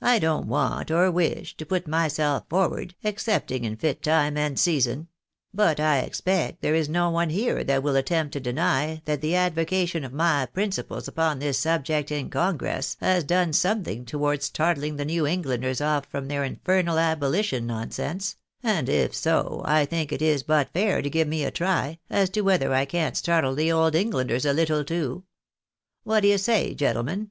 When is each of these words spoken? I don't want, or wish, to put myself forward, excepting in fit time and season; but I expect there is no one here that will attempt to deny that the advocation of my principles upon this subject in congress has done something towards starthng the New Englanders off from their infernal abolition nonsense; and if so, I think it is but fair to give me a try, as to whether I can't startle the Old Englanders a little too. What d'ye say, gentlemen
I 0.00 0.18
don't 0.18 0.46
want, 0.48 0.90
or 0.90 1.10
wish, 1.10 1.54
to 1.58 1.66
put 1.66 1.86
myself 1.86 2.44
forward, 2.48 2.94
excepting 3.04 3.64
in 3.64 3.76
fit 3.76 4.02
time 4.02 4.38
and 4.38 4.58
season; 4.58 5.08
but 5.52 5.78
I 5.78 5.98
expect 5.98 6.62
there 6.62 6.74
is 6.74 6.88
no 6.88 7.10
one 7.10 7.28
here 7.28 7.62
that 7.64 7.82
will 7.82 7.94
attempt 7.94 8.32
to 8.32 8.40
deny 8.40 9.02
that 9.04 9.20
the 9.20 9.34
advocation 9.36 10.02
of 10.02 10.14
my 10.14 10.46
principles 10.46 11.08
upon 11.08 11.40
this 11.40 11.58
subject 11.58 12.10
in 12.10 12.30
congress 12.30 12.96
has 13.00 13.22
done 13.22 13.52
something 13.52 14.06
towards 14.06 14.50
starthng 14.50 14.96
the 14.96 15.04
New 15.04 15.26
Englanders 15.26 15.82
off 15.82 16.06
from 16.06 16.28
their 16.28 16.42
infernal 16.42 16.98
abolition 16.98 17.66
nonsense; 17.66 18.36
and 18.62 18.88
if 18.88 19.14
so, 19.14 19.60
I 19.66 19.84
think 19.84 20.10
it 20.10 20.22
is 20.22 20.42
but 20.42 20.72
fair 20.72 21.02
to 21.02 21.10
give 21.10 21.28
me 21.28 21.44
a 21.44 21.50
try, 21.50 21.98
as 22.08 22.30
to 22.30 22.40
whether 22.40 22.72
I 22.72 22.86
can't 22.86 23.14
startle 23.14 23.54
the 23.54 23.70
Old 23.70 23.94
Englanders 23.94 24.46
a 24.46 24.54
little 24.54 24.84
too. 24.84 25.24
What 26.02 26.20
d'ye 26.20 26.36
say, 26.36 26.72
gentlemen 26.74 27.28